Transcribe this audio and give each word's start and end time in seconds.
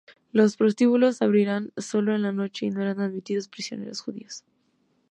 Los 0.31 0.57
prostíbulos 0.57 1.21
abrían 1.21 1.73
sólo 1.77 2.15
en 2.15 2.23
la 2.23 2.31
noche 2.31 2.65
y 2.65 2.71
no 2.71 2.81
eran 2.81 3.01
admitidos 3.01 3.47
prisioneros 3.49 4.01
judíos. 4.01 4.43